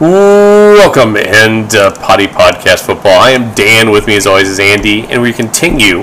[0.00, 3.20] Welcome and uh, Poddy Podcast Football.
[3.20, 3.92] I am Dan.
[3.92, 6.00] With me, as always, is Andy, and we continue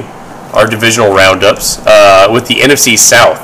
[0.54, 3.38] our divisional roundups uh, with the NFC South.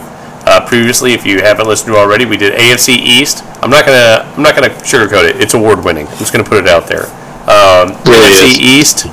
[0.48, 3.44] Uh, previously, if you haven't listened to already, we did AFC East.
[3.62, 5.42] I'm not gonna I'm not gonna sugarcoat it.
[5.42, 6.08] It's award winning.
[6.08, 7.04] I'm just gonna put it out there.
[7.50, 8.60] Um, Really AFC is.
[8.60, 9.08] East,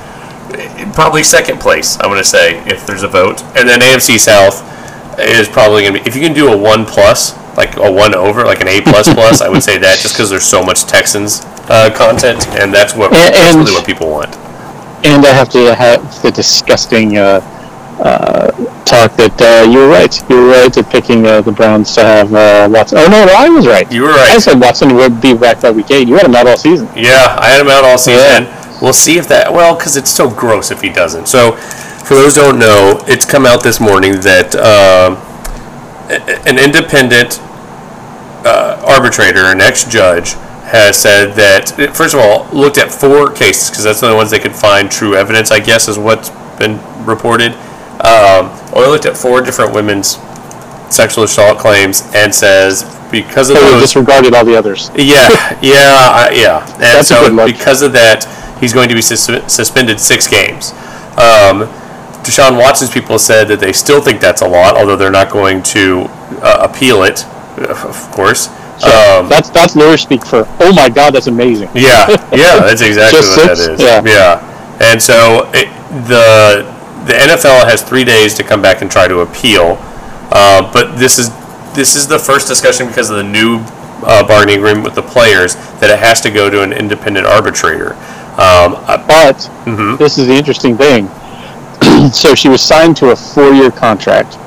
[0.93, 1.97] probably second place.
[2.01, 4.61] I'm gonna say if there's a vote, and then AFC South
[5.19, 8.43] is probably gonna be if you can do a one plus, like a one over,
[8.45, 9.41] like an A plus plus.
[9.41, 13.13] I would say that just because there's so much Texans uh, content, and that's what
[13.13, 14.35] And- that's really what people want.
[15.03, 17.41] And I have to have the disgusting uh,
[17.99, 18.51] uh,
[18.85, 20.13] talk that uh, you were right.
[20.29, 22.99] You were right at picking uh, the Browns to have uh, Watson.
[22.99, 23.91] Oh no, no, I was right.
[23.91, 24.29] You were right.
[24.29, 26.07] I said Watson would be back by week eight.
[26.07, 26.87] You had him out all season.
[26.95, 28.45] Yeah, I had him out all season.
[28.81, 29.51] We'll see if that.
[29.53, 31.27] Well, because it's so gross if he doesn't.
[31.27, 37.39] So, for those who don't know, it's come out this morning that a- an independent
[38.43, 40.33] uh, arbitrator, an ex-judge,
[40.71, 44.31] has said that first of all, looked at four cases because that's the only ones
[44.31, 45.51] they could find true evidence.
[45.51, 47.51] I guess is what's been reported.
[48.01, 50.17] Um, only looked at four different women's
[50.89, 54.89] sexual assault claims and says because of So those disregarded all the others.
[54.95, 55.29] yeah,
[55.61, 56.63] yeah, I- yeah.
[56.73, 57.47] And That's a so good look.
[57.47, 58.25] because of that,
[58.59, 60.71] he's going to be sus- suspended six games.
[61.19, 61.67] Um,
[62.23, 65.61] Deshaun Watson's people said that they still think that's a lot, although they're not going
[65.75, 66.05] to
[66.41, 67.25] uh, appeal it,
[67.57, 68.47] of course.
[68.81, 70.45] Um, that's that's lawyer speak for.
[70.59, 71.69] Oh my God, that's amazing.
[71.75, 73.67] yeah, yeah, that's exactly what that six?
[73.67, 73.81] is.
[73.81, 74.77] Yeah.
[74.81, 75.67] and so it,
[76.07, 76.65] the
[77.05, 79.77] the NFL has three days to come back and try to appeal.
[80.31, 81.29] Uh, but this is
[81.73, 83.59] this is the first discussion because of the new
[84.03, 87.93] uh, bargaining agreement with the players that it has to go to an independent arbitrator.
[88.37, 88.77] Um,
[89.07, 89.97] But Mhm.
[89.97, 91.09] this is the interesting thing.
[92.11, 94.37] so she was signed to a four-year contract,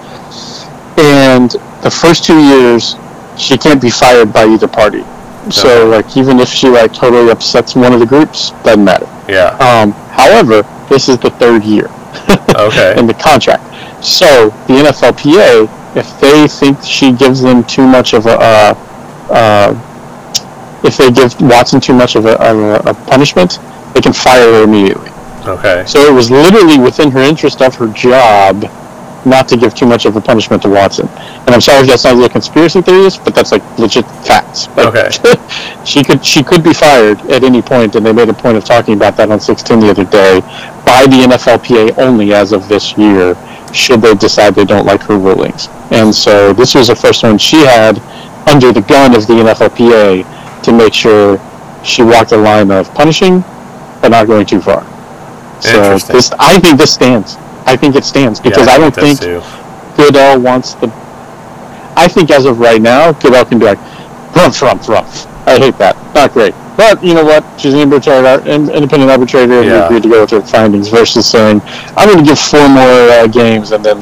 [0.98, 1.50] and
[1.83, 2.97] the first two years
[3.36, 5.05] she can't be fired by either party.
[5.50, 9.06] So like even if she like totally upsets one of the groups, doesn't matter.
[9.29, 9.51] yeah.
[9.58, 11.91] Um, however, this is the third year
[12.56, 12.95] Okay.
[12.98, 13.62] in the contract.
[14.05, 18.74] So the NFLPA, if they think she gives them too much of a, uh,
[19.30, 23.58] uh, if they give Watson too much of a, of a, punishment,
[23.94, 25.10] they can fire her immediately.
[25.46, 25.84] Okay.
[25.86, 28.64] So it was literally within her interest of her job
[29.27, 31.08] not to give too much of a punishment to Watson.
[31.08, 34.68] And I'm sorry if that sounds like conspiracy theories, but that's like legit facts.
[34.76, 35.11] Like, Okay.
[35.84, 38.64] she could she could be fired at any point, and they made a point of
[38.64, 40.40] talking about that on 16 the other day
[40.84, 43.34] by the NFLPA only as of this year,
[43.74, 45.68] should they decide they don't like her rulings.
[45.90, 47.98] And so this was the first one she had
[48.48, 51.39] under the gun of the NFLPA to make sure
[51.85, 53.40] she walked the line of punishing,
[54.01, 54.85] but not going too far.
[55.61, 57.36] So this, I think this stands.
[57.67, 59.45] I think it stands because yeah, I don't think think.
[59.96, 60.89] Goodell wants the.
[61.96, 63.79] I think as of right now, Goodell can be like,
[64.35, 65.27] rumph, rumph, rumph.
[65.46, 65.96] I hate that.
[66.14, 66.55] Not great.
[66.77, 67.45] But you know what?
[67.61, 70.89] She's an independent ar- in- independent arbitrator, and we agreed to go with her findings.
[70.89, 71.61] Versus saying,
[71.96, 73.98] I'm going to give four more uh, games, and then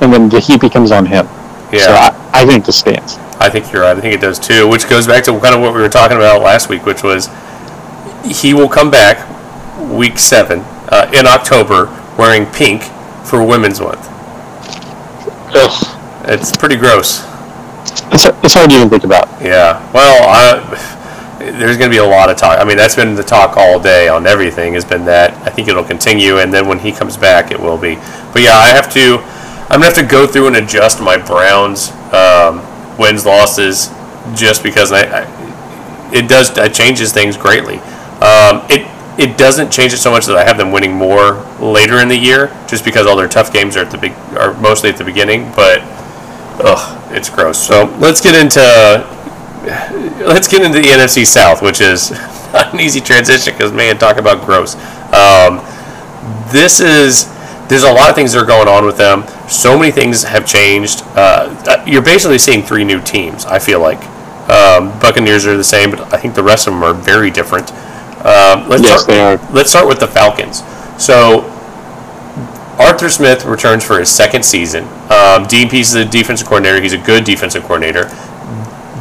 [0.00, 1.26] and then the heat becomes on him.
[1.72, 1.78] Yeah.
[1.80, 3.16] So I, I think this stands.
[3.40, 3.96] I think you're right.
[3.96, 6.16] I think it does too, which goes back to kind of what we were talking
[6.16, 7.28] about last week, which was
[8.24, 9.16] he will come back
[9.96, 11.86] week seven uh, in October
[12.18, 12.82] wearing pink
[13.24, 14.08] for Women's Month.
[15.54, 15.94] Ugh.
[16.26, 17.22] It's pretty gross.
[18.10, 19.28] It's, it's hard to even think about.
[19.40, 19.80] Yeah.
[19.92, 20.97] Well, I,
[21.38, 22.58] there's going to be a lot of talk.
[22.58, 24.74] I mean, that's been the talk all day on everything.
[24.74, 25.32] Has been that.
[25.46, 27.94] I think it'll continue, and then when he comes back, it will be.
[28.32, 29.18] But yeah, I have to.
[29.70, 32.64] I'm gonna have to go through and adjust my Browns um,
[32.98, 33.88] wins losses,
[34.34, 37.78] just because I, I it does it changes things greatly.
[38.20, 38.86] Um, it
[39.18, 42.16] it doesn't change it so much that I have them winning more later in the
[42.16, 45.04] year, just because all their tough games are at the big are mostly at the
[45.04, 45.52] beginning.
[45.54, 45.82] But
[46.64, 47.58] ugh, it's gross.
[47.58, 48.60] So let's get into
[50.26, 52.10] let's get into the NFC South, which is
[52.52, 54.74] not an easy transition because man, talk about gross.
[55.12, 55.64] Um,
[56.52, 57.26] this is
[57.68, 59.24] there's a lot of things that are going on with them.
[59.48, 61.02] So many things have changed.
[61.14, 63.44] Uh, you're basically seeing three new teams.
[63.44, 63.98] I feel like
[64.48, 67.70] um, Buccaneers are the same, but I think the rest of them are very different.
[68.24, 69.52] Um, let's Yes, start, they are.
[69.52, 70.62] Let's start with the Falcons.
[71.02, 71.42] So
[72.78, 74.84] Arthur Smith returns for his second season.
[75.10, 76.80] Um, Dean Pees is a defensive coordinator.
[76.80, 78.08] He's a good defensive coordinator.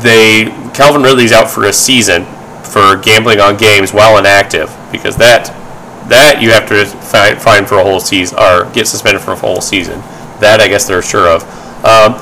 [0.02, 2.26] They Calvin Ridley's out for a season
[2.64, 5.54] for gambling on games while inactive because that
[6.10, 9.36] that you have to find, find for a whole season or get suspended for a
[9.36, 10.00] whole season.
[10.40, 11.44] That I guess they're sure of.
[11.84, 12.16] Um,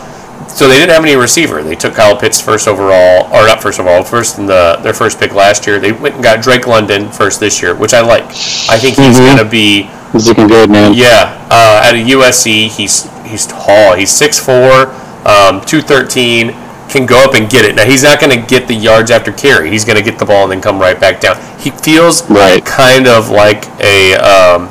[0.48, 1.62] so they didn't have any receiver.
[1.64, 5.20] They took Kyle Pitts first overall, or not first overall, first in the their first
[5.20, 5.80] pick last year.
[5.80, 8.24] They went and got Drake London first this year, which I like.
[8.70, 9.26] I think he's Mhm.
[9.26, 10.94] going to be He's looking good, man.
[10.94, 13.94] Yeah, uh, at a USC, he's he's tall.
[13.96, 14.88] He's 6'4",
[15.26, 16.56] um, 213,
[16.90, 17.76] can go up and get it.
[17.76, 19.70] Now, he's not going to get the yards after carry.
[19.70, 21.38] He's going to get the ball and then come right back down.
[21.60, 22.64] He feels Right.
[22.66, 24.70] kind of like a, um,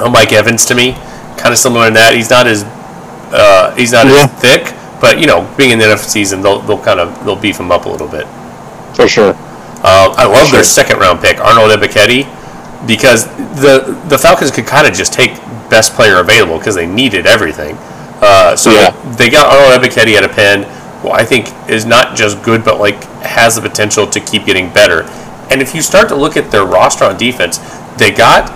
[0.00, 0.92] a Mike Evans to me,
[1.36, 2.14] kind of similar in that.
[2.14, 2.64] He's not as
[3.32, 4.24] uh, he's not Yeah.
[4.24, 7.36] as thick, but, you know, being in the NFL season, they'll, they'll kind of they'll
[7.36, 8.26] beef him up a little bit.
[8.94, 9.34] For sure.
[9.84, 12.26] Uh, I love their second round pick, Arnold Ebiketie,
[12.86, 13.26] because
[13.60, 15.32] the the Falcons could kind of just take
[15.68, 17.76] best player available because they needed everything.
[18.20, 18.90] Uh, so Yeah.
[19.16, 20.64] they got Arnold Ebiketie at a Penn,
[21.02, 24.72] who I think is not just good, but like has the potential to keep getting
[24.72, 25.02] better.
[25.50, 27.58] And if you start to look at their roster on defense,
[27.98, 28.54] they got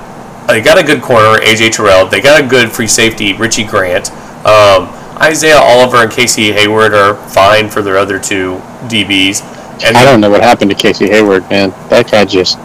[0.48, 2.06] they got a good corner, AJ Terrell.
[2.06, 4.10] They got a good free safety, Richie Grant.
[4.44, 4.88] Um,
[5.20, 8.56] Isaiah Oliver and Casey Hayward are fine for their other two
[8.88, 9.42] DBs.
[9.84, 11.70] And I don't know what happened to Casey Hayward, man.
[11.88, 12.58] That guy just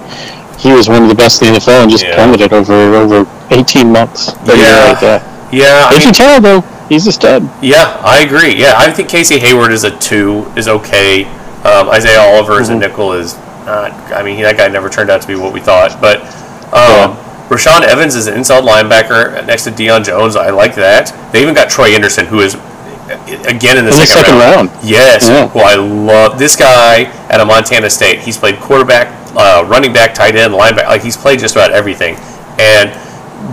[0.60, 2.16] he was one of the best in the NFL and just Yeah.
[2.16, 4.32] plummeted over over 18 months.
[4.46, 4.56] Yeah.
[4.56, 4.98] yeah.
[5.02, 5.24] Like.
[5.50, 7.44] Yeah, I mean, tell though, he's a stud.
[7.62, 8.56] Yeah, I agree.
[8.56, 11.24] Yeah, I think Casey Hayward is a two, is okay.
[11.64, 13.36] Um, Isaiah Oliver as a nickel is
[13.66, 13.92] not.
[14.14, 16.00] I mean, that guy never turned out to be what we thought.
[16.00, 16.22] But
[16.74, 17.18] um,
[17.50, 20.36] Rashaan Evans is an inside linebacker next to Deion Jones.
[20.36, 21.12] I like that.
[21.34, 22.56] They even got Troy Andersen, who is
[23.48, 24.70] again in the, In second, second round.
[24.84, 25.48] Yes, Yeah.
[25.48, 26.38] who I love.
[26.40, 30.88] This guy at a Montana State, he's played quarterback, uh, running back, tight end, linebacker.
[30.88, 32.16] Like he's played just about everything.
[32.60, 32.92] And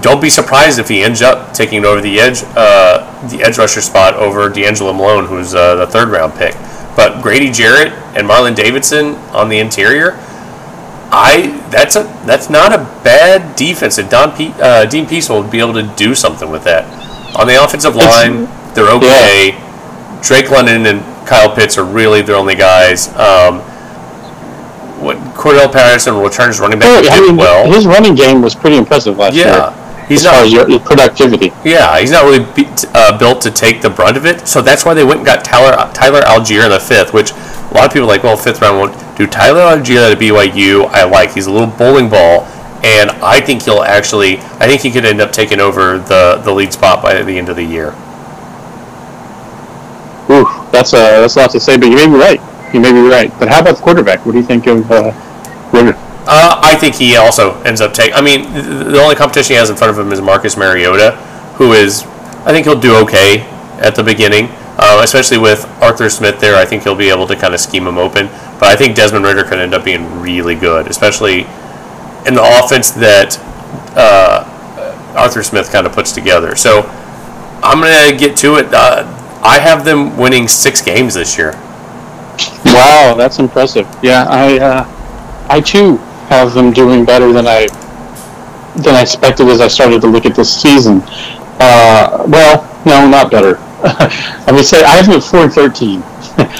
[0.00, 3.80] don't be surprised if he ends up taking over the edge, uh, the edge rusher
[3.80, 6.54] spot over DeAngelo Malone, who's uh, the third round pick.
[6.96, 10.18] But Grady Jarrett and Marlon Davidson on the interior,
[11.10, 15.50] I that's a that's not a bad defense, and Don Pe- uh, Dean Peaceful would
[15.50, 16.84] be able to do something with that.
[17.36, 19.60] On the offensive line, they're okay.
[20.22, 23.08] Drake London and Kyle Pitts are really their only guys.
[23.16, 23.60] Um,
[25.34, 27.70] Cordarrelle Patterson returns running back who I mean, well.
[27.70, 29.46] his running game was pretty impressive last year.
[29.46, 30.50] Yeah, he's as not.
[30.50, 31.52] your, your productivity.
[31.64, 34.46] Yeah, he's not really be, uh, built to take the brunt of it.
[34.46, 37.74] So that's why they went and got Tyler Tyler Allgeier in the fifth, which a
[37.74, 39.26] lot of people are like, well, fifth round won't do.
[39.26, 41.32] Tyler Allgeier at BYU, I like.
[41.32, 42.42] He's a little bowling ball,
[42.84, 44.38] and I think he'll actually.
[44.38, 47.48] I think he could end up taking over the the lead spot by the end
[47.48, 47.94] of the year.
[50.30, 52.40] Ooh, that's a that's a lot to say, but you may be right.
[52.74, 53.32] You may be right.
[53.38, 54.26] But how about the quarterback?
[54.26, 55.12] What do you think of uh,
[55.72, 55.94] Ridder?
[56.26, 58.14] Uh, I think he also ends up taking.
[58.14, 61.12] I mean, the only competition he has in front of him is Marcus Mariota,
[61.56, 62.02] who is.
[62.44, 63.42] I think he'll do okay
[63.78, 66.56] at the beginning, uh, especially with Arthur Smith there.
[66.56, 68.26] I think he'll be able to kind of scheme him open.
[68.58, 71.42] But I think Desmond Ridder could end up being really good, especially
[72.26, 73.38] in the offense that
[73.94, 76.56] uh, Arthur Smith kind of puts together.
[76.56, 76.82] So
[77.62, 78.66] I'm gonna get to it.
[78.74, 79.04] Uh,
[79.44, 81.54] I have them winning six games this year.
[82.74, 83.86] Wow, that's impressive.
[84.02, 85.96] Yeah, I uh, I too
[86.28, 87.66] have them doing better than I
[88.76, 91.02] than I expected as I started to look at this season.
[91.60, 93.58] Uh, well, no, not better.
[93.84, 96.02] I would say I have them at four and thirteen.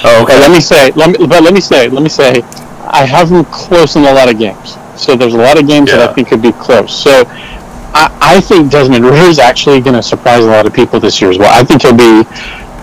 [0.03, 2.41] Oh, But let me say, let me, but let me say, let me say,
[2.87, 4.77] I have them close in a lot of games.
[4.95, 6.95] So there's a lot of games that I think could be close.
[7.03, 10.99] So I, I think Desmond Ridder is actually going to surprise a lot of people
[10.99, 11.51] this year as well.
[11.51, 12.23] I think he'll be,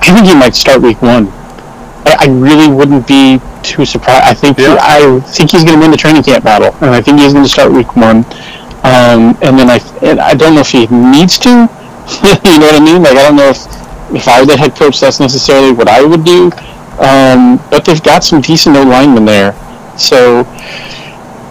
[0.03, 1.33] I think he might start week one.
[2.05, 4.25] I, I really wouldn't be too surprised.
[4.25, 4.77] I think Yeah.
[4.81, 7.45] I think he's going to win the training camp battle, and I think he's going
[7.45, 8.25] to start week one.
[8.83, 11.49] Um, and then I, and I don't know if he needs to.
[12.45, 13.03] you know what I mean?
[13.03, 13.63] Like I don't know if
[14.15, 16.51] if I were the head coach, that's necessarily what I would do.
[17.01, 19.55] Um, but they've got some decent O linemen there,
[19.97, 20.43] so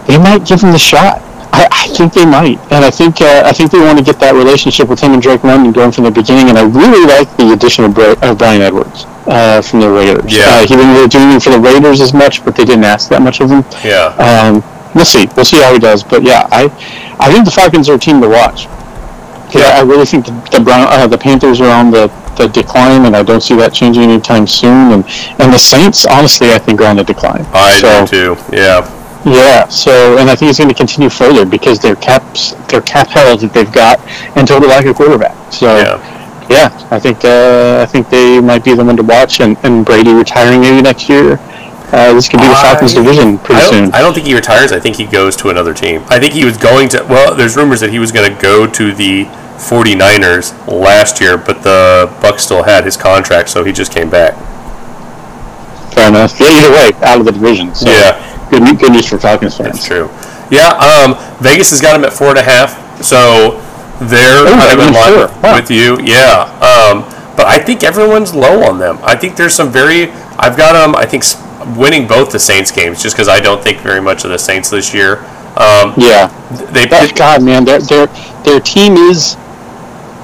[0.06, 1.20] they might give him the shot.
[1.54, 4.20] I, I think they might, and I think uh, I think they want to get
[4.20, 6.48] that relationship with him and Drake London going from the beginning.
[6.48, 10.28] And I really like the addition of, Bra- of Bryan Edwards uh, from the Raiders.
[10.28, 10.44] Yeah.
[10.46, 13.08] Uh, he didn't really do anything for the Raiders as much, but they didn't ask
[13.08, 13.64] that much of him.
[13.82, 14.12] Yeah.
[14.20, 14.62] Um,
[14.94, 15.26] we'll see.
[15.34, 16.04] We'll see how he does.
[16.04, 16.64] But yeah, I
[17.18, 18.66] I think the Falcons are a team to watch.
[19.54, 19.72] Yeah.
[19.72, 23.06] I, I really think the the, Brown, uh, the Panthers are on the, the decline,
[23.06, 24.92] and I don't see that changing anytime soon.
[24.92, 25.04] And
[25.40, 27.46] and the Saints, honestly, I think are on the decline.
[27.52, 28.56] I so, do too.
[28.56, 28.84] Yeah.
[29.24, 29.68] Yeah.
[29.68, 33.40] So, and I think it's going to continue further because their caps, their cap held
[33.40, 34.00] that they've got,
[34.36, 35.36] and total lack of quarterback.
[35.52, 35.76] So.
[35.76, 36.21] Yeah.
[36.52, 39.84] Yeah, I think uh, I think they might be the one to watch, and, and
[39.86, 41.38] Brady retiring maybe next year.
[41.92, 43.90] Uh, this could be the Falcons' division pretty I soon.
[43.92, 44.72] I don't think he retires.
[44.72, 46.02] I think he goes to another team.
[46.08, 47.04] I think he was going to.
[47.08, 49.24] Well, there's rumors that he was going to go to the
[49.56, 54.34] 49ers last year, but the Bucks still had his contract, so he just came back.
[55.94, 56.38] Fair enough.
[56.40, 57.74] Yeah, either way, out of the division.
[57.74, 58.48] So Yeah.
[58.50, 59.72] good, good news for Falcons fans.
[59.76, 60.10] That's true.
[60.50, 60.68] Yeah.
[60.76, 63.60] Um, Vegas has got him at four and a half, so
[64.00, 65.42] they're Oh, of in line four.
[65.42, 65.54] Wow.
[65.56, 65.98] with you.
[66.02, 66.42] Yeah.
[66.60, 67.02] Um,
[67.36, 68.98] but I think everyone's low on them.
[69.02, 70.10] I think there's some very.
[70.38, 70.94] I've got them.
[70.96, 71.24] I think
[71.78, 74.68] winning both the Saints games, just because I don't think very much of the Saints
[74.70, 75.18] this year.
[75.56, 76.28] Um, Yeah.
[76.72, 78.08] they That, God, man, they're they're
[78.44, 79.36] their team is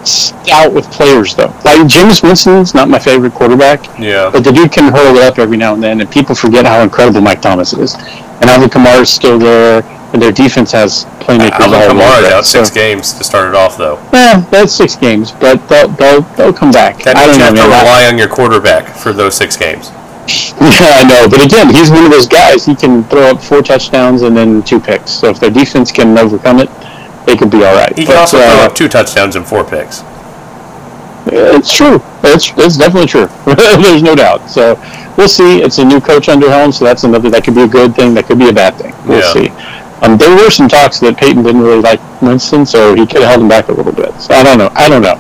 [0.05, 1.53] stout with players though.
[1.65, 4.31] Like Jameis Winston's not my favorite quarterback, Yeah.
[4.33, 6.81] but the dude can hurl it up every now and then, and people forget how
[6.83, 7.95] incredible Mike Thomas is.
[8.41, 12.65] And Alvin Kamara's still there, and their defense has playmakers Alvin all Kamara's out So,
[12.65, 13.97] six games to start it off, though.
[14.13, 17.03] yeah, that's six games, but they'll they'll, they'll come back.
[17.05, 17.85] That I don't you know, have to man.
[17.85, 19.91] Rely on your quarterback for those six games.
[20.61, 22.67] Yeah, I know, but again, he's one of those guys.
[22.67, 25.11] He can throw up four touchdowns and then two picks.
[25.11, 26.69] So if their defense can overcome it,
[27.25, 27.89] they could be all right.
[27.97, 30.03] He can But, also throw uh, up two touchdowns and four picks.
[31.31, 32.01] It's true.
[32.25, 33.29] It's, it's definitely true.
[33.83, 34.49] There's no doubt.
[34.51, 34.75] So
[35.17, 35.61] we'll see.
[35.63, 37.31] It's a new coach under helm, so that's another.
[37.31, 38.15] That could be a good thing.
[38.15, 38.95] That could be a bad thing.
[39.07, 39.33] We'll Yeah.
[39.33, 39.49] see.
[40.03, 43.31] Um, there were some talks that Peyton didn't really like Winston, so he could have
[43.31, 44.15] held him back a little bit.
[44.21, 44.71] So I don't know.
[44.75, 45.17] I don't know.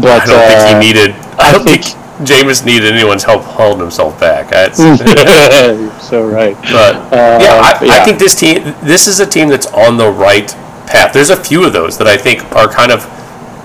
[0.00, 1.10] But I don't uh, think he needed.
[1.38, 1.98] I I don't think, think-
[2.28, 4.48] Jameis needed anyone's help holding himself back.
[4.50, 4.96] That's, You're
[6.00, 6.56] so right.
[6.62, 8.74] but Uh, yeah, I, I think this team.
[8.82, 10.48] This is a team that's on the right
[10.86, 11.12] path.
[11.12, 13.06] There's a few of those that I think are kind of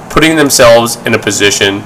[0.09, 1.83] putting themselves in a position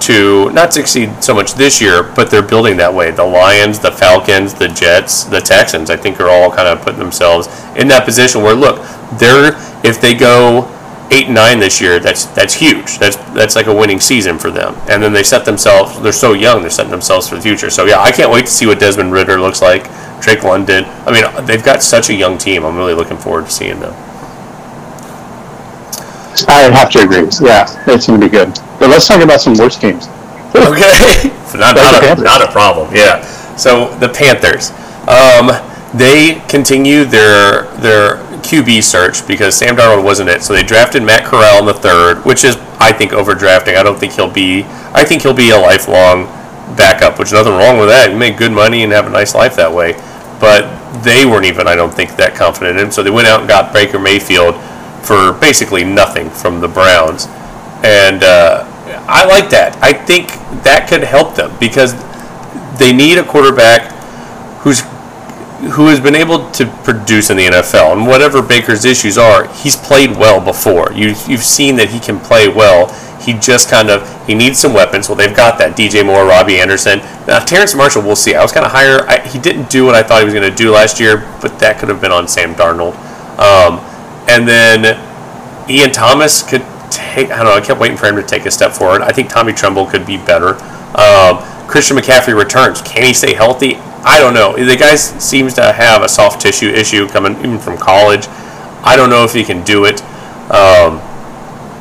[0.00, 3.10] to not succeed so much this year, but they're building that way.
[3.10, 6.98] The Lions, the Falcons, the Jets, the Texans, I think are all kind of putting
[6.98, 8.82] themselves in that position where look,
[9.18, 9.52] they're
[9.84, 10.68] if they go
[11.10, 12.98] eight and nine this year, that's that's huge.
[12.98, 14.74] That's that's like a winning season for them.
[14.88, 17.70] And then they set themselves they're so young, they're setting themselves for the future.
[17.70, 19.84] So yeah, I can't wait to see what Desmond Ridder looks like,
[20.22, 20.84] Drake London.
[21.06, 22.64] I mean, they've got such a young team.
[22.64, 23.94] I'm really looking forward to seeing them.
[26.48, 27.28] I have to agree.
[27.40, 28.48] Yeah, it's going to be good.
[28.78, 30.06] But let's talk about some worse teams.
[30.54, 31.28] Okay.
[31.54, 32.94] not, not, a, not a problem.
[32.94, 33.24] Yeah.
[33.56, 34.70] So the Panthers,
[35.08, 35.50] um,
[35.94, 40.42] they continue their their QB search because Sam Darnold wasn't it.
[40.42, 43.76] So they drafted Matt Corral in the third, which is I think overdrafting.
[43.76, 44.64] I don't think he'll be.
[44.92, 46.26] I think he'll be a lifelong
[46.76, 48.10] backup, which nothing wrong with that.
[48.10, 49.92] You make good money and have a nice life that way.
[50.40, 50.64] But
[51.02, 52.92] they weren't even, I don't think, that confident in him.
[52.92, 54.54] So they went out and got Baker Mayfield
[55.02, 57.26] for basically nothing from the Browns.
[57.82, 58.64] And uh,
[59.08, 59.76] I like that.
[59.82, 60.28] I think
[60.64, 61.94] that could help them because
[62.78, 63.92] they need a quarterback
[64.60, 64.82] who's
[65.72, 67.92] who has been able to produce in the NFL.
[67.92, 70.92] And whatever Baker's issues are, he's played well before.
[70.92, 72.88] You you've seen that he can play well.
[73.20, 75.08] He just kind of he needs some weapons.
[75.08, 75.76] Well, they've got that.
[75.76, 77.00] DJ Moore, Robbie Anderson.
[77.26, 78.34] Now Terrence Marshall, we'll see.
[78.34, 79.06] I was kind of higher.
[79.06, 81.58] I, he didn't do what I thought he was going to do last year, but
[81.58, 82.96] that could have been on Sam Darnold.
[83.38, 83.84] Um,
[84.30, 84.96] and then
[85.68, 87.30] Ian Thomas could take.
[87.30, 87.54] I don't know.
[87.54, 89.02] I kept waiting for him to take a step forward.
[89.02, 90.54] I think Tommy Tremble could be better.
[90.94, 92.80] Um, Christian McCaffrey returns.
[92.82, 93.76] Can he stay healthy?
[94.02, 94.56] I don't know.
[94.56, 98.26] The guy seems to have a soft tissue issue coming even from college.
[98.82, 100.02] I don't know if he can do it.
[100.50, 101.00] Um,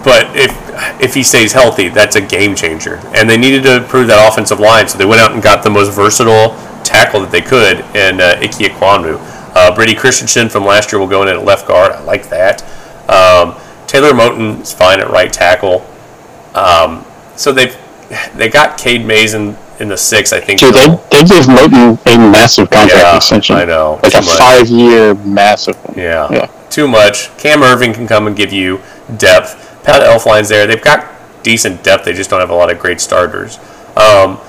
[0.03, 0.56] but if
[1.01, 2.96] if he stays healthy, that's a game changer.
[3.13, 5.70] And they needed to improve that offensive line, so they went out and got the
[5.70, 9.20] most versatile tackle that they could in uh, Ike Ekwonu.
[9.60, 11.92] Uh, Brady Christensen from last year will go in at left guard.
[11.92, 12.63] I like that.
[13.10, 13.56] Um,
[13.88, 15.86] Taylor Moton is fine at right tackle.
[16.56, 17.04] Um,
[17.36, 17.78] so they've
[18.36, 20.62] they got Cade Mays in, in the six, I think.
[20.62, 23.58] Dude, they, they gave Moton a massive contract Yeah, extension.
[23.58, 24.00] I know.
[24.01, 24.38] Like Too a much.
[24.38, 25.98] five year massive one.
[25.98, 26.28] Yeah.
[26.32, 26.46] Yeah.
[26.70, 27.36] Too much.
[27.38, 28.80] Cam Erving can come and give you
[29.18, 29.84] depth.
[29.84, 30.68] Pat Elflein's there.
[30.68, 31.06] They've got
[31.44, 32.06] decent depth.
[32.06, 33.60] They just don't have a lot of great starters.
[33.98, 34.39] Um,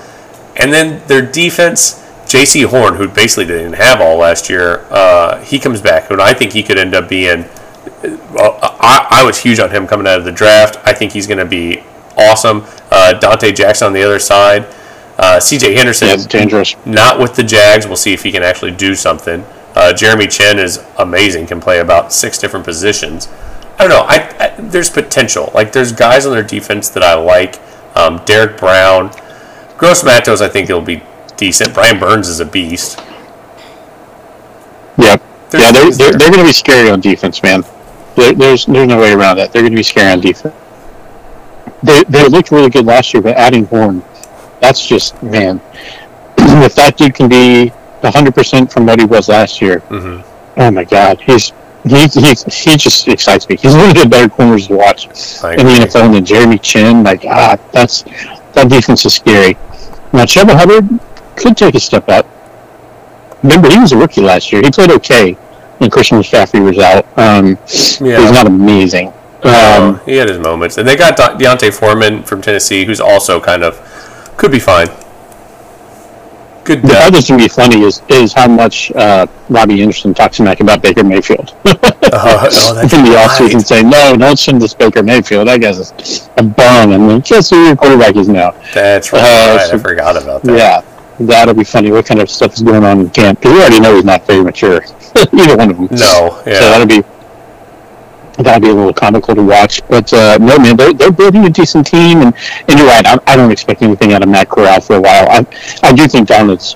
[0.55, 5.59] and then their defense, Jaycee Horn, who basically didn't have all last year, uh, he
[5.59, 7.45] comes back, and I think he could end up being.
[8.33, 10.77] Well, I, I was huge on him coming out of the draft.
[10.83, 11.83] I think he's going to be
[12.17, 12.61] awesome.
[12.91, 14.65] Uh, Donte Jackson on the other side.
[15.17, 15.73] Uh, C.J.
[15.75, 16.75] Henderson Yeah, dangerous.
[16.85, 17.85] not with the Jags.
[17.85, 19.43] We'll see if he can actually do something.
[19.75, 21.47] Uh, Jeremy Chinn is amazing.
[21.47, 23.27] Can play about six different positions.
[23.77, 24.05] I don't know.
[24.07, 25.51] I, I there's potential.
[25.53, 27.59] Like there's guys on their defense that I like.
[27.95, 29.11] Um, Derrick Brown,
[29.77, 30.41] Gross Matos.
[30.41, 31.01] I think he'll be
[31.41, 31.73] decent.
[31.73, 32.99] Brian Burns is a beast.
[34.97, 35.21] Yep.
[35.49, 37.63] There's yeah, they're, they're, they're going to be scary on defense, man.
[38.15, 39.51] There, there's there's no way around that.
[39.51, 40.55] They're going to be scary on defense.
[41.83, 44.03] They they looked really good last year, but adding Horn,
[44.61, 45.59] that's just man.
[46.37, 50.23] if that dude can be 100 percent from what he was last year, Mhm.
[50.57, 51.51] oh my God, he's
[51.83, 53.57] he he's, he just excites me.
[53.57, 55.07] He's one of the better corners to watch
[55.43, 55.73] I in the.
[55.85, 57.03] NFL than Jeremy Chinn.
[57.03, 58.03] Like ah, that's
[58.53, 59.57] that defense is scary.
[60.13, 60.87] Now Trevor Hubbard
[61.41, 62.25] could take a step up.
[63.43, 64.61] Remember, he was a rookie last year.
[64.63, 65.33] He played okay
[65.79, 67.05] when Christian McCaffrey was out.
[67.17, 67.57] Um,
[67.99, 68.21] Yeah.
[68.21, 69.07] He's not amazing.
[69.43, 73.01] Um, Um, he had his moments, and they got De- D'Onta Foreman from Tennessee, who's
[73.01, 73.79] also kind of
[74.37, 74.87] could be fine.
[76.63, 80.37] Good the other thing to be funny is is how much uh, Robbie Anderson talks
[80.37, 81.79] to smack about Baker Mayfield Uh,
[82.13, 83.29] oh, that's in the right.
[83.29, 85.47] offseason, saying, "No, don't send this Baker Mayfield.
[85.47, 88.51] That guy's a, a bum." And then guess who your quarterback is now?
[88.75, 89.21] That's right.
[89.23, 90.55] Uh, I so- forgot about that.
[90.57, 90.81] Yeah,
[91.19, 91.91] that'll be funny.
[91.91, 93.39] What kind of stuff is going on in camp?
[93.39, 94.81] Because we already know he's not very mature.
[95.15, 95.87] Either one of them.
[95.91, 96.41] No.
[96.45, 96.53] Yeah.
[96.59, 97.01] So that'll be
[98.43, 99.81] that'll be a little comical to watch.
[99.87, 102.33] But uh, no, man, they're, they're building a decent team, and,
[102.67, 103.05] and you're right.
[103.05, 105.27] I, I don't expect anything out of Matt Corral for a while.
[105.29, 105.45] I,
[105.83, 106.75] I do think Donald's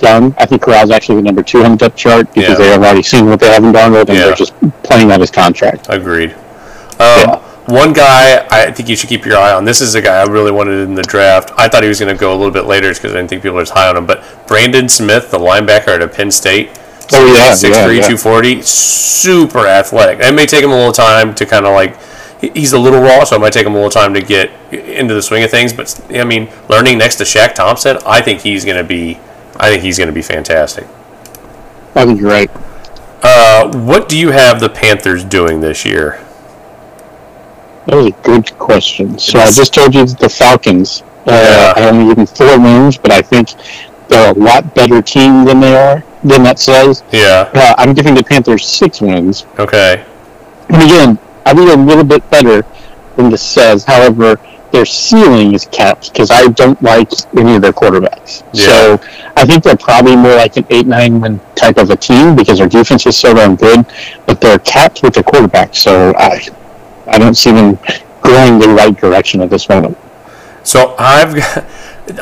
[0.00, 0.34] done.
[0.38, 2.54] I think Corral's actually the number two on the depth chart because Yeah.
[2.56, 4.26] they have already seen what they have in Darnold, and Yeah.
[4.26, 5.86] they're just playing out his contract.
[5.88, 6.32] Agreed.
[6.32, 6.38] Um,
[7.00, 7.42] Yeah.
[7.68, 9.66] One guy I think you should keep your eye on.
[9.66, 11.52] This is a guy I really wanted in the draft.
[11.56, 13.42] I thought he was going to go a little bit later because I didn't think
[13.42, 14.06] people were as high on him.
[14.06, 16.70] But Brandon Smith, the linebacker at Penn State,
[17.12, 18.16] Oh, yeah, 6'3", yeah, yeah.
[18.16, 20.18] 240, super athletic.
[20.20, 21.96] It may take him a little time to kind of like.
[22.40, 25.12] He's a little raw, so it might take him a little time to get into
[25.12, 25.72] the swing of things.
[25.72, 29.18] But I mean, learning next to Shaq Thompson, I think he's going to be.
[29.56, 30.86] I think he's going to be fantastic.
[31.94, 32.50] I think you're right.
[33.22, 36.24] Uh, what do you have the Panthers doing this year?
[37.88, 39.18] That was a good question.
[39.18, 41.02] So I just told you that the Falcons.
[41.26, 41.72] Uh.
[41.74, 43.48] I only give them four wins, but I think
[44.08, 46.04] they're a lot better team than they are.
[46.22, 47.02] Than that says.
[47.12, 47.50] Yeah.
[47.54, 49.46] Uh, I'm giving the Panthers six wins.
[49.58, 50.04] Okay.
[50.68, 52.62] And again, I think a little bit better
[53.16, 53.84] than this says.
[53.84, 54.38] However,
[54.70, 58.42] their ceiling is capped because I don't like any of their quarterbacks.
[58.52, 58.66] Yeah.
[58.66, 59.00] So
[59.34, 62.58] I think they're probably more like an eight nine win type of a team because
[62.58, 63.86] their defense is so damn good,
[64.26, 65.74] but they're capped with their quarterback.
[65.74, 66.46] So I
[67.08, 67.78] I don't see them
[68.22, 69.96] going the right direction at this moment.
[70.62, 71.64] So I've got,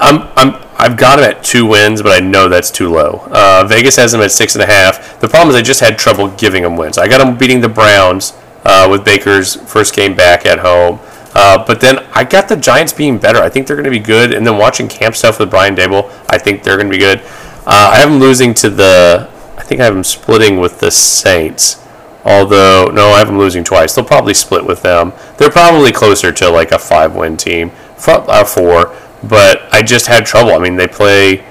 [0.01, 3.27] I'm, I'm, I've got him at two wins, but I know that's too low.
[3.31, 5.21] Uh, Vegas has them at six and a half.
[5.21, 6.99] The problem is I just had trouble giving them wins.
[6.99, 11.01] I got them beating the Browns uh, with Baker's first game back at home.
[11.35, 13.41] Uh, but then I got the Giants being better.
[13.41, 14.33] I think they're going to be good.
[14.33, 17.21] And then watching camp stuff with Brian Daboll, I think they're going to be good.
[17.67, 19.29] Uh, I have them losing to the.
[19.57, 21.86] I think I have them splitting with the Saints.
[22.27, 23.95] Although no, I have them losing twice.
[23.95, 25.13] They'll probably split with them.
[25.39, 28.95] They're probably closer to like a five-win team, F- uh, four.
[29.23, 30.53] But I just had trouble.
[30.53, 31.45] I mean, they play.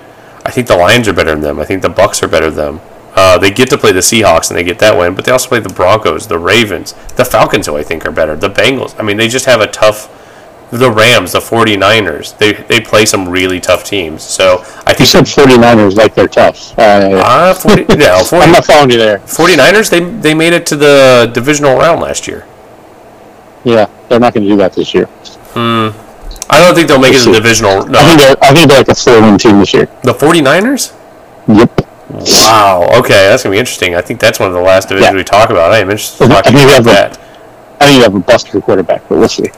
[0.46, 1.60] I think the Lions are better than them.
[1.60, 2.82] I think the Bucks are better than them.
[3.15, 5.48] Uh, they get to play the Seahawks and they get that win, but they also
[5.48, 8.94] play the Broncos, the Ravens, the Falcons, who I think are better, the Bengals.
[9.00, 10.12] I mean, they just have a tough.
[10.72, 14.24] The Rams, the 49ers, they, they play some really tough teams.
[14.24, 16.77] So I think You said 49ers like they're tough.
[16.77, 16.81] Uh,
[17.24, 19.20] Uh, 40, no, 40, I'm not following you there.
[19.20, 22.46] 49ers, they, they made it to the divisional round last year.
[23.63, 25.05] Yeah, they're not going to do that this year.
[25.53, 25.89] Hmm.
[26.50, 27.72] I don't think they'll make it to the divisional.
[27.96, 29.85] I think they're I think they're like a four win team this year.
[30.03, 30.94] the 49ers?
[31.48, 31.81] Yep.
[32.09, 32.87] Wow.
[33.00, 33.96] Okay, that's going to be interesting.
[33.96, 35.18] I think that's one of the last divisions Yeah.
[35.18, 35.72] we talk about.
[35.72, 37.20] I am interested in I talking think about have that.
[37.81, 39.50] I think you have a buster quarterback, but we'll see.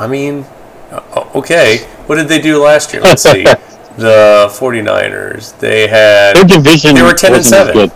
[0.00, 0.44] I mean,
[0.90, 1.78] uh, okay.
[2.06, 3.02] What did they do last year?
[3.02, 3.42] Let's see.
[3.96, 7.72] the 49ers, they had Their division They were 10 and 7.
[7.74, 7.92] good.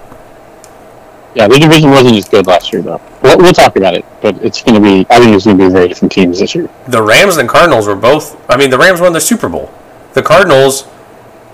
[1.35, 3.01] Yeah, their division wasn't as good last year, though.
[3.23, 5.05] We'll, we'll talk about it, but it's going to be.
[5.11, 6.69] I think it's going to be very different teams this year.
[6.89, 8.39] The Rams and Cardinals were both.
[8.49, 9.73] I mean, the Rams won the Super Bowl.
[10.13, 10.87] The Cardinals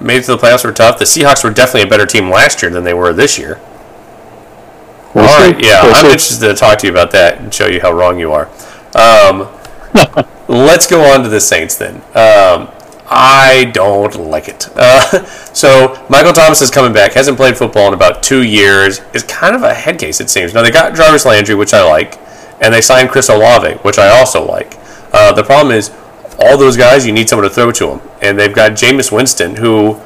[0.01, 0.99] made it to the playoffs were tough.
[0.99, 3.59] The Seahawks were definitely a better team last year than they were this year.
[5.15, 5.53] We'll All see.
[5.53, 6.13] right, yeah, We'll I'm see.
[6.13, 8.49] interested to talk to you about that and show you how wrong you are.
[8.95, 9.49] Um,
[10.51, 11.97] let's go on to the Saints then.
[12.15, 12.69] Um,
[13.13, 14.69] I don't like it.
[14.77, 17.13] Uh, so Michael Thomas is coming back.
[17.13, 19.01] Hasn't played football in about two years.
[19.15, 20.55] Is kind of a head case, it seems.
[20.55, 22.19] Now they got Jarvis Landry, which I like,
[22.61, 24.77] and they signed Chris Olave, which I also like.
[25.13, 25.91] Uh, the problem is,
[26.39, 29.57] all those guys, you need someone to throw to them, and they've got Jameis Winston,
[29.57, 30.01] who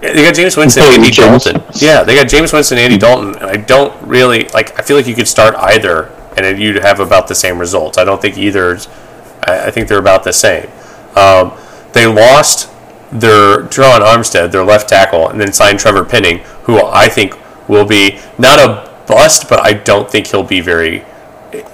[0.00, 1.44] they got Jameis Winston, Andy James.
[1.44, 1.62] Dalton.
[1.74, 3.34] Yeah, they got Jameis Winston, and Andy Dalton.
[3.34, 4.78] And I don't really like.
[4.78, 7.98] I feel like you could start either, and you'd have about the same results.
[7.98, 8.88] I don't think either's.
[9.48, 10.68] I, I think they're about the same.
[11.16, 11.52] Um,
[11.92, 12.70] they lost
[13.10, 17.34] their Terron Armstead, their left tackle, and then signed Trevor Penning, who I think
[17.68, 21.04] will be not a bust, but I don't think he'll be very.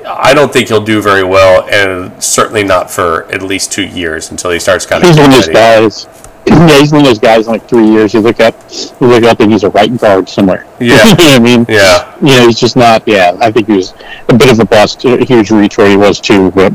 [0.06, 4.30] I don't think he'll do very well, and certainly not for at least two years
[4.30, 5.08] until he starts kind of.
[5.08, 6.06] He's one of those guys.
[6.46, 7.46] Yeah, he's one of those guys.
[7.46, 8.54] In like three years, you look up,
[9.00, 10.66] you look up, and he's a right guard somewhere.
[10.80, 10.96] Yeah.
[10.96, 11.66] you know what I mean.
[11.68, 12.14] Yeah.
[12.20, 13.06] You know, he's just not.
[13.06, 13.94] Yeah, I think he was
[14.28, 15.04] a bit of a bust.
[15.04, 16.72] A huge reach where he was too, but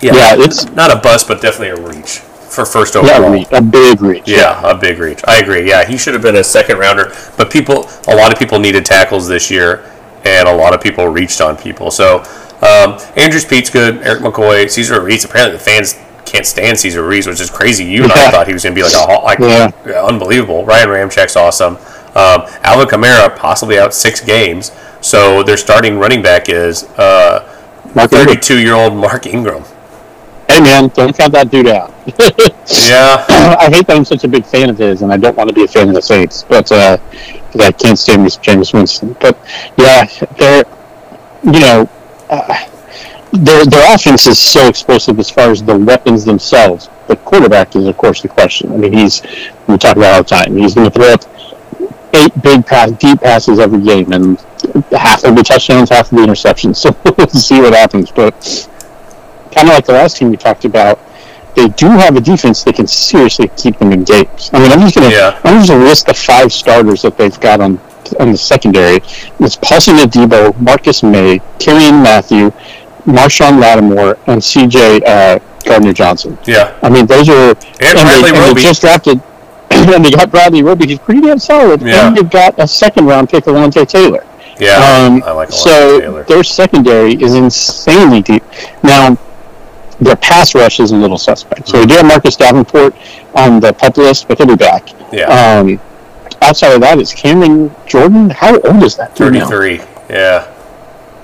[0.00, 3.24] Yeah, yeah, it's not a bust, but definitely a reach for first yeah, overall.
[3.24, 4.24] a, reach, a big reach.
[4.26, 5.20] Yeah, a big reach.
[5.26, 5.68] I agree.
[5.68, 8.84] Yeah, he should have been a second rounder, but people, a lot of people needed
[8.84, 9.88] tackles this year,
[10.24, 11.90] and a lot of people reached on people.
[11.90, 12.18] So,
[12.62, 13.98] um, Andrus Peat's good.
[13.98, 15.24] Erik McCoy, Caesar Reese.
[15.24, 17.84] Apparently, the fans can't stand Caesar Reese, which is crazy.
[17.84, 20.02] You and I thought he was going to be like a like Yeah.
[20.04, 20.64] unbelievable.
[20.64, 21.76] Ryan Ramczyk's awesome.
[22.14, 24.70] Um, Alvin Kamara possibly out six games.
[25.00, 27.40] So their starting running back is uh,
[27.94, 29.64] 32 year old Mark Ingram.
[30.48, 31.92] Hey man, don't count that dude out.
[32.88, 33.24] Yeah.
[33.58, 35.54] I hate that I'm such a big fan of his, and I don't want to
[35.54, 36.96] be a fan of the Saints, but uh,
[37.58, 39.16] I can't stand this Jameis Winston.
[39.20, 39.36] But
[39.76, 40.04] yeah,
[40.38, 40.64] they're
[41.44, 41.88] you know.
[42.30, 42.68] Uh,
[43.32, 46.88] their, their offense is so explosive as far as the weapons themselves.
[47.08, 48.72] The quarterback is, of course, the question.
[48.72, 49.22] I mean, he's
[49.66, 50.56] we talk about all the time.
[50.56, 51.22] He's going to throw up
[52.14, 54.38] eight big pass, deep passes every game, and
[54.92, 56.76] half will be touchdowns, half will be interceptions.
[56.82, 58.10] So we'll see what happens.
[58.10, 58.68] But
[59.54, 60.98] kind of like the last team we talked about,
[61.54, 64.50] they do have a defense that can seriously keep them in games.
[64.52, 65.38] I mean, I'm just gonna Yeah.
[65.44, 67.78] I'm just gonna list the five starters that they've got on
[68.20, 69.00] on the secondary.
[69.40, 72.52] It's Paulson Adebo, Marcus Maye, Kyrian Matthew,
[73.04, 75.00] Marshon Lattimore, and C.J.
[75.04, 76.38] Uh, Gardner Johnson.
[76.46, 76.78] Yeah.
[76.82, 79.20] I mean, those are And Bradley they, and they just drafted.
[79.70, 80.86] and they got Bradley Roby.
[80.86, 81.80] He's pretty damn solid.
[81.82, 82.06] Yeah.
[82.08, 84.26] And they've got a second round pick, Alontae Taylor.
[84.60, 84.76] Yeah.
[84.76, 86.22] Um, I like so Taylor.
[86.24, 88.44] their secondary is insanely deep.
[88.84, 89.16] Now,
[90.00, 91.68] their pass rush is a little suspect.
[91.68, 92.94] So we do have Marcus Davenport
[93.34, 94.88] on the pup list, but he'll be back.
[95.12, 95.24] Yeah.
[95.26, 95.80] Um,
[96.42, 98.30] outside of that, it's Cameron Jordan.
[98.30, 99.14] How old is that?
[99.16, 99.48] dude now?
[99.48, 99.80] 33.
[100.10, 100.51] Yeah.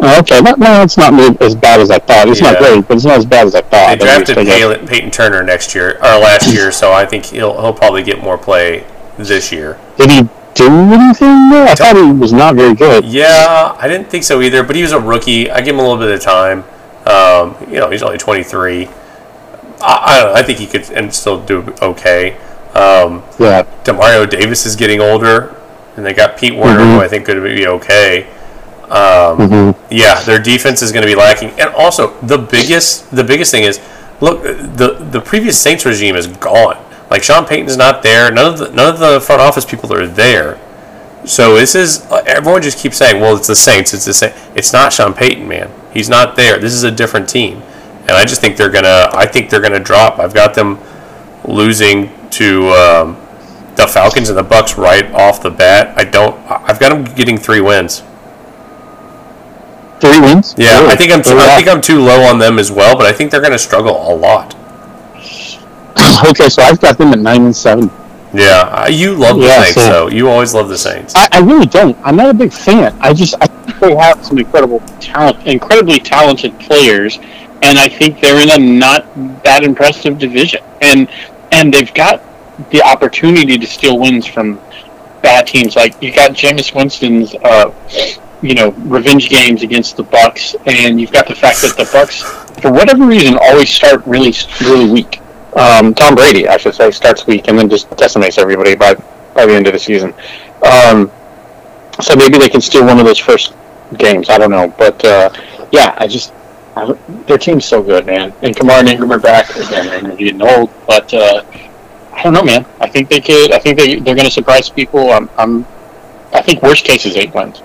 [0.01, 2.29] Okay, that, no, it's not as bad as I thought.
[2.29, 3.99] It's not great, but it's not as bad as I thought.
[3.99, 4.89] They drafted least, I guess.
[4.89, 8.39] Peyton, Turner next year or last year, so I think he'll he'll probably get more
[8.39, 9.77] play this year.
[9.97, 10.23] Did he
[10.55, 11.51] do anything?
[11.51, 11.67] there?
[11.69, 13.05] I thought he was not very good.
[13.05, 15.51] Yeah, I didn't think so either, but he was a rookie.
[15.51, 16.63] I give him a little bit of time.
[17.05, 18.87] Um, you know, he's only 23.
[18.87, 18.91] I,
[19.81, 20.41] I don't know.
[20.41, 22.35] I think he could and still do okay.
[22.75, 25.57] Um, Yeah, Demario Davis is getting older,
[25.97, 26.95] and they got Pete Werner, Mhm.
[26.95, 28.29] who I think could be okay.
[28.91, 29.75] Um, Mhm.
[29.91, 33.65] Yeah, their defense is going to be lacking, and also the biggest the biggest thing
[33.65, 33.81] is
[34.21, 36.77] look the the previous Saints regime is gone.
[37.11, 38.31] Like Sean Payton's not there.
[38.31, 40.59] None of the none of the front office people are there.
[41.25, 43.93] So this is everyone just keeps saying, well, it's the Saints.
[43.93, 44.33] It's the same.
[44.55, 45.71] It's not Sean Payton, man.
[45.93, 46.59] He's not there.
[46.59, 47.63] This is a different team,
[48.03, 49.11] and I just think they're gonna.
[49.13, 50.19] I think they're gonna drop.
[50.19, 50.79] I've got them
[51.45, 53.17] losing to um,
[53.77, 55.93] the Falcons and the Bucks right off the bat.
[55.97, 56.39] I don't.
[56.51, 58.03] I've got them getting three wins.
[60.01, 60.55] Three wins.
[60.59, 60.93] Yeah, Really?
[60.93, 61.23] I think I'm.
[61.23, 63.53] Very I think I'm too low on them as well, but I think they're going
[63.53, 64.55] to struggle a lot.
[66.29, 67.91] okay, so I've got them at nine and seven.
[68.35, 70.09] Yeah, you love the Yeah, Saints, so- though.
[70.09, 71.15] You always love the Saints.
[71.17, 71.97] I, I really don't.
[72.05, 72.97] I'm not a big fan.
[73.01, 77.19] I just I think they have some incredible talent, incredibly talented players,
[77.63, 79.07] and I think they're in a not
[79.45, 81.09] that impressive division, and
[81.53, 82.23] and they've got
[82.71, 84.61] the opportunity to steal wins from
[85.23, 85.75] bad teams.
[85.75, 87.71] Like you got Jameis Winston's, uh,
[88.43, 92.23] you know, revenge games against the Bucks, and you've got the fact that the Bucks,
[92.61, 95.21] for whatever reason, always start really really weak.
[95.57, 98.95] Um, Tom Brady, I should say, starts weak and then just decimates everybody by
[99.35, 100.15] by the end of the season.
[100.63, 101.11] Um,
[102.01, 103.55] so maybe they can steal one of those first
[103.97, 104.29] games.
[104.31, 105.31] I don't know, but uh,
[105.73, 106.33] yeah, I just
[106.77, 106.93] I,
[107.27, 108.33] their team's so good, man.
[108.43, 110.05] And Kamara and Ingram are back again.
[110.05, 111.43] They're getting old, but uh,
[112.13, 112.67] I don't know, man.
[112.81, 113.53] I think they could.
[113.53, 115.11] I think they they're going to surprise people.
[115.11, 115.67] I'm, I'm
[116.33, 117.63] I think worst case is eight wins.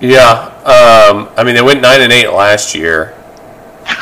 [0.00, 3.14] Yeah, um, I mean they went nine and eight last year,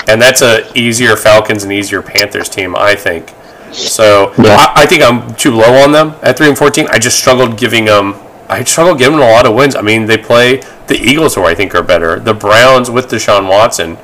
[0.09, 3.33] and that's a easier Falcons and easier Panthers team, I think.
[3.73, 4.57] So Yeah.
[4.77, 6.87] I, I think I'm too low on them at three and fourteen.
[6.91, 8.15] I just struggled giving them.
[8.49, 9.75] I struggled giving them a lot of wins.
[9.77, 12.19] I mean they play the Eagles, who I think are better.
[12.19, 13.97] The Browns with Deshaun Watson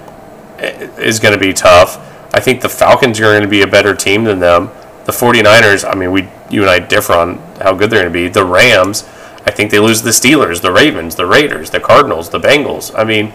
[0.99, 1.99] is going to be tough.
[2.35, 4.71] I think the Falcons are going to be a better team than them.
[5.05, 8.19] The 49ers, I mean, we you and I differ on how good they're going to
[8.19, 8.29] be.
[8.29, 9.03] The Rams,
[9.49, 12.93] I think they lose the Steelers, the Ravens, the Raiders, the Cardinals, the Bengals.
[12.95, 13.33] I mean,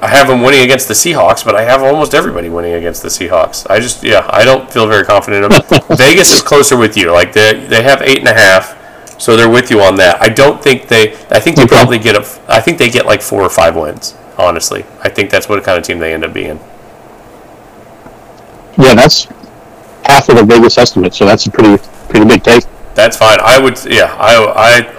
[0.00, 3.08] I have them winning against the Seahawks, but I have almost everybody winning against the
[3.08, 3.64] Seahawks.
[3.70, 5.50] I just, yeah, I don't feel very confident in.
[5.96, 7.12] Vegas is closer with you.
[7.12, 8.76] Like they they have eight and a half,
[9.20, 10.20] so they're with you on that.
[10.20, 11.12] I don't think they.
[11.30, 12.52] I think they probably get a.
[12.52, 14.16] I think they get like four or five wins.
[14.36, 16.58] Honestly, I think that's what kind of team they end up being.
[18.76, 19.28] Yeah, that's
[20.02, 22.64] half of the Vegas estimate, so that's a pretty pretty big take.
[22.94, 23.38] That's fine.
[23.40, 24.36] I would, yeah, I,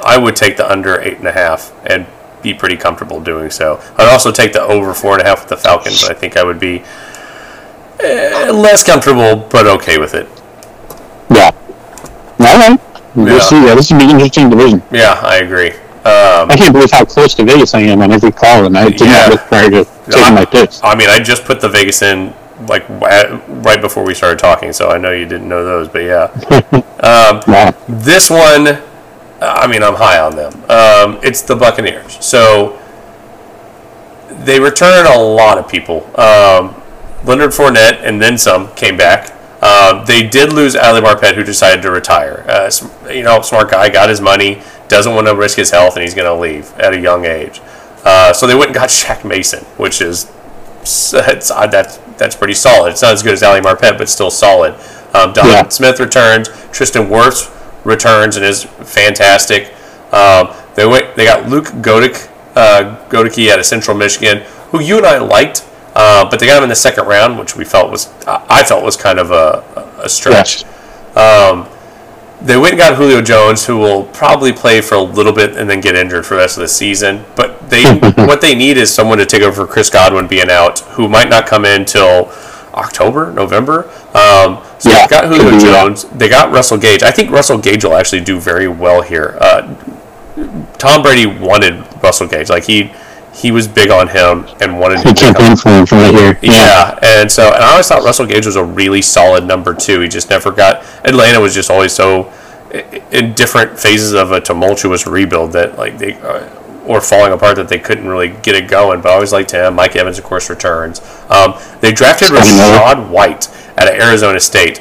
[0.05, 2.05] I, I would take the under eight and a half and
[2.41, 3.81] be pretty comfortable doing so.
[3.97, 6.03] I'd also take the over four and a half with the Falcons.
[6.03, 6.83] I think I would be
[8.01, 10.27] eh, less comfortable, but okay with it.
[11.29, 11.51] Yeah.
[12.39, 12.79] All right.
[13.15, 13.39] We'll Yeah.
[13.39, 13.65] see.
[13.65, 14.83] Yeah, this would be an interesting division.
[14.91, 15.71] Yeah, I agree.
[15.71, 18.89] Um, I can't believe how close to Vegas I am on every call, and I
[18.89, 19.21] did Yeah.
[19.21, 20.79] not look prior to taking my picks.
[20.83, 24.89] I mean, I just put the Vegas in like right before we started talking, so
[24.89, 26.81] I know you didn't know those, but yeah.
[27.47, 27.75] Wow.
[27.87, 28.81] This one,
[29.41, 30.53] I mean, I'm high on them.
[30.69, 32.23] Um, it's the Buccaneers.
[32.25, 32.81] So
[34.29, 36.03] they return a lot of people.
[36.19, 36.81] Um,
[37.25, 39.31] Leonard Fournette and then some came back.
[39.61, 42.45] Uh, they did lose Ali Marpet, who decided to retire.
[42.47, 42.71] Uh,
[43.09, 46.13] you know, smart guy, got his money, doesn't want to risk his health, and he's
[46.13, 47.61] going to leave at a young age.
[48.03, 50.25] Uh, so they went and got Shaq Mason, which is
[51.11, 52.91] that's that's pretty solid.
[52.91, 54.73] It's not as good as Ali Marpet, but still solid.
[55.13, 55.67] Um, Donovan Yeah.
[55.69, 56.49] Smith returns.
[56.71, 57.49] Tristan Wirfs
[57.85, 59.73] returns and is fantastic.
[60.11, 61.15] Um, they went.
[61.15, 65.65] They got Luke Goedeke, uh, Goedeke out of Central Michigan, who you and I liked,
[65.95, 68.83] uh, but they got him in the second round, which we felt was I felt
[68.83, 69.63] was kind of a,
[70.03, 70.63] a stretch.
[70.63, 71.65] Yes.
[72.45, 75.67] They went and got Julio Jones, who will probably play for a little bit and
[75.67, 77.25] then get injured for the rest of the season.
[77.35, 77.83] But they
[78.15, 81.27] what they need is someone to take over for Chris Godwin being out, who might
[81.29, 82.31] not come in till
[82.73, 83.85] October, November.
[84.13, 85.59] Um, so Yeah, they got Julio.
[85.59, 86.03] Jones.
[86.05, 87.01] They got Russell Gage.
[87.01, 89.37] I think Russell Gage will actually do very well here.
[89.41, 89.75] Uh,
[90.77, 92.49] Tom Brady wanted Russell Gage.
[92.49, 92.91] Like he
[93.35, 96.39] he was big on him and wanted He to for him from right here.
[96.41, 99.99] Yeah, and so and I always thought Russell Gage was a really solid number two.
[99.99, 100.83] He just never got.
[101.03, 102.31] Atlanta was just always so
[103.11, 106.49] in different phases of a tumultuous rebuild that like they uh,
[106.85, 109.01] or falling apart that they couldn't really get it going.
[109.01, 109.75] But I always liked him.
[109.75, 111.01] Mike Evans, of course, returns.
[111.29, 114.77] Um, they drafted Rachaad White out of Arizona State,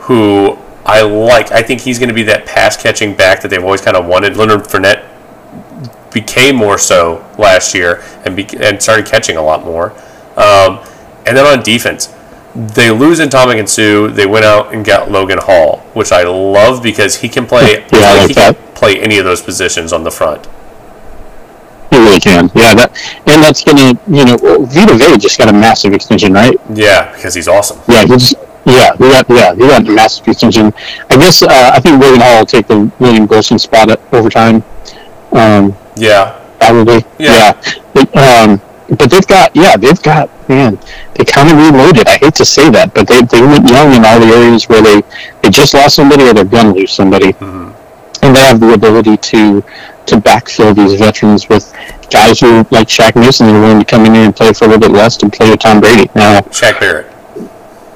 [0.00, 1.52] who I like.
[1.52, 4.06] I think he's going to be that pass catching back that they've always kind of
[4.06, 4.36] wanted.
[4.36, 5.07] Leonard Fournette
[6.20, 9.92] became more so last year and be, and started catching a lot more.
[10.36, 10.80] Um,
[11.26, 12.14] and then on defense,
[12.54, 14.08] they lose in Tom and Sue.
[14.10, 17.84] They went out and got Logan Hall, which I love because he can play.
[17.92, 18.56] Yeah, like he that.
[18.56, 20.46] can play any of those positions on the front.
[21.90, 22.50] He really can.
[22.54, 22.90] Yeah, that
[23.26, 26.56] and that's gonna you know Vita Vea just got a massive extension, right?
[26.74, 27.80] Yeah, because he's awesome.
[27.88, 28.34] Yeah, he's
[28.66, 30.72] yeah, he got yeah, he got a massive extension.
[31.10, 34.62] I guess uh, I think William Hall will take the William Gholston spot at overtime.
[35.32, 37.04] Um, Yeah, probably.
[37.18, 37.52] Yeah.
[37.94, 40.78] But, um, but they've got yeah, they've got man,
[41.14, 42.08] they kind of reloaded.
[42.08, 44.80] I hate to say that, but they they went young in all the areas where
[44.82, 45.02] they
[45.42, 49.62] they just lost somebody or they're gonna lose somebody, and they have the ability to
[50.06, 51.70] to backfill these veterans with
[52.10, 54.68] guys who like Shaq Mason are willing to come in here and play for a
[54.68, 56.08] little bit less to play with Tom Brady.
[56.14, 57.12] Now Shaq Barrett.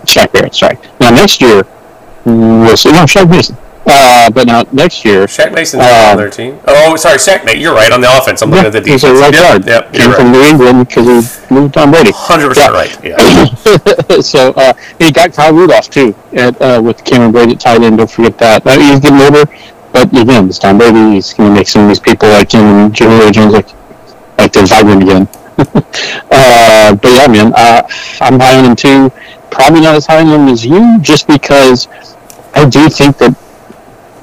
[0.04, 0.76] Shaq Barrett, sorry.
[1.00, 1.62] Now next year
[2.26, 2.92] we'll see.
[2.92, 3.56] No, Shaq Mason.
[3.84, 6.58] Uh, but now next year, Shaq Mason's on their team.
[6.66, 7.44] Oh, sorry, Shaq.
[7.44, 8.42] Mate, you're right on the offense.
[8.42, 9.02] I'm looking at the defense.
[9.02, 9.66] he's a right yep, guard.
[9.66, 10.32] Yep, Came you're from.
[10.32, 12.12] New England because he moved Tom Brady.
[12.14, 13.04] Hundred percent right.
[13.04, 13.16] Yeah.
[14.20, 17.98] so uh, he got Kyle Rudolph too at, uh, with Cameron Brate at tight end.
[17.98, 18.66] Don't forget that.
[18.66, 19.50] Uh, he's getting older,
[19.92, 21.14] but again, it's Tom Brady.
[21.14, 23.68] He's going to make some of these people like him and Julio Jones like
[24.38, 25.28] like they're vibrant again.
[25.58, 27.82] uh, but yeah, man, uh,
[28.20, 29.10] I'm high on him too.
[29.50, 31.88] Probably not as high on him as you, just because
[32.54, 33.36] I do think that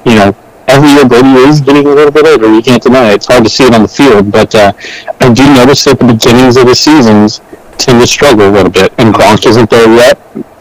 [0.04, 0.36] you know
[0.70, 2.52] every year Brady is getting a little bit older.
[2.52, 3.16] You can't deny it.
[3.16, 4.72] It's hard to see it on the field, but uh,
[5.20, 7.40] I do notice that the beginnings of the seasons
[7.76, 10.18] tend to struggle a little bit, and Gronk isn't there yet.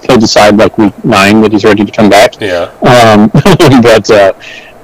[0.07, 2.39] He'll decide like week nine that he's ready to come back.
[2.39, 2.71] Yeah.
[2.81, 3.29] Um,
[3.81, 4.33] but uh,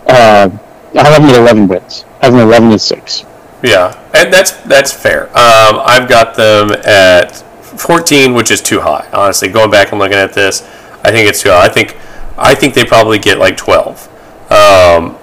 [0.08, 0.50] uh,
[0.96, 2.06] I have him at 11 wins.
[2.22, 3.26] I have him at 11 and six.
[3.64, 5.30] Yeah, and that's that's fair.
[5.30, 9.10] Um, I've got them at 14, which is too high.
[9.12, 10.62] Honestly, going back and looking at this,
[11.04, 11.66] I think it's too high.
[11.66, 11.98] I think
[12.38, 14.12] I think they probably get like 12.
[14.56, 15.18] Um,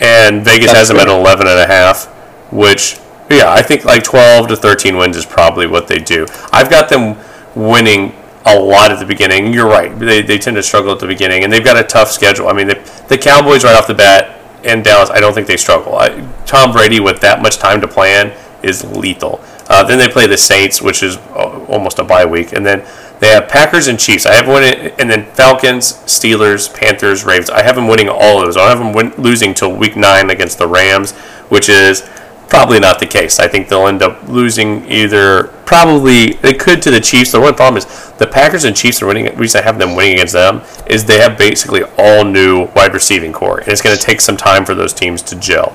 [0.00, 1.18] and Vegas That's has them at fair.
[1.18, 2.06] 11 and a half,
[2.52, 2.98] which
[3.30, 6.26] yeah, I think like 12 to 13 wins is probably what they do.
[6.52, 7.16] I've got them
[7.54, 9.52] winning a lot at the beginning.
[9.52, 9.96] You're right.
[9.98, 12.48] They, they tend to struggle at the beginning, and they've got a tough schedule.
[12.48, 15.56] I mean, the, the Cowboys right off the bat and Dallas, I don't think they
[15.56, 15.96] struggle.
[15.96, 16.08] I,
[16.46, 19.40] Tom Brady with that much time to plan is lethal.
[19.68, 22.86] Uh, then they play the Saints, which is uh, almost a bye week, and then
[23.18, 24.26] they have Packers and Chiefs.
[24.26, 27.48] I have winning, and then Falcons, Steelers, Panthers, Ravens.
[27.48, 28.56] I have them winning all of those.
[28.56, 31.12] I have them win, losing till week nine against the Rams,
[31.48, 32.02] which is
[32.48, 33.40] probably not the case.
[33.40, 37.32] I think they'll end up losing either probably they could to the Chiefs.
[37.32, 39.24] The one problem is the Packers and Chiefs are winning.
[39.24, 42.92] The reason I have them winning against them is they have basically all new wide
[42.94, 45.72] receiving core, and it's going to take some time for those teams to gel.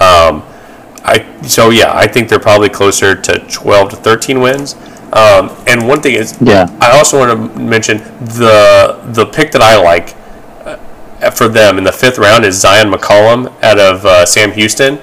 [0.00, 0.42] Um,
[1.04, 4.74] I so yeah, I think they're probably closer to 12 to 13 wins.
[5.14, 6.66] Um, and one thing is, Yeah.
[6.80, 7.98] I also want to mention
[8.38, 10.14] the the pick that I like
[10.66, 14.98] uh, for them in the fifth round is Zion McCollum out of uh, Sam Houston.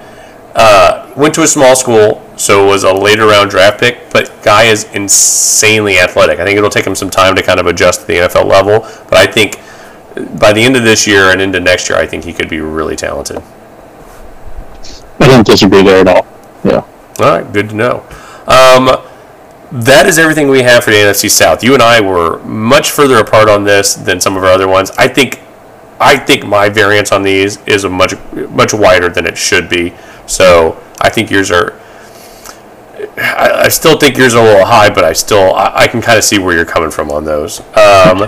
[0.53, 4.63] Uh, went to a small school, so was a later round draft pick, but guy
[4.63, 6.39] is insanely athletic.
[6.39, 8.79] I think it'll take him some time to kind of adjust to the NFL level,
[9.09, 9.55] but I think
[10.41, 12.59] by the end of this year and into next year, I think he could be
[12.59, 13.41] really talented.
[15.21, 16.27] I don't disagree there at all.
[16.65, 16.83] Yeah.
[17.19, 18.05] All right, good to know.
[18.47, 18.89] Um,
[19.71, 21.63] that is everything we have for the NFC South.
[21.63, 24.91] You and I were much further apart on this than some of our other ones.
[24.91, 25.39] I think,
[25.99, 28.13] I think my variance on these is a much
[28.49, 29.93] much wider than it should be.
[30.27, 31.79] So I think yours are.
[33.17, 36.01] I, I still think yours are a little high, but I still I, I can
[36.01, 37.59] kind of see where you're coming from on those.
[37.75, 38.19] Um,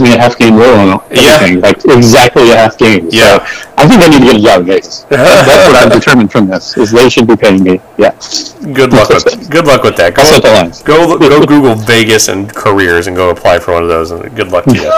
[0.00, 1.58] me a half game low on Yeah.
[1.60, 3.08] like exactly a half game.
[3.10, 3.44] Yeah.
[3.46, 5.00] So I think I need to get a job Vegas.
[5.08, 7.80] That's what I've determined from this, is they should be paying me.
[7.98, 8.12] Yeah.
[8.72, 10.14] good luck with good luck with that.
[10.14, 10.82] Go, set the lines.
[10.82, 14.10] go go Google Vegas and careers and go apply for one of those.
[14.10, 14.90] And good luck to you.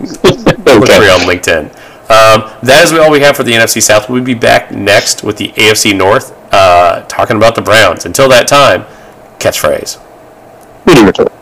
[0.00, 1.93] Look for you on LinkedIn.
[2.04, 4.10] Um, that is all we have for the NFC South.
[4.10, 8.04] We'll be back next with the AFC North, uh, talking about the Browns.
[8.04, 8.84] Until that time,
[9.38, 10.00] catchphrase.
[10.86, 11.32] Really retort.